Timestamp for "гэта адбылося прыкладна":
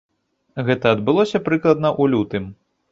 0.69-1.89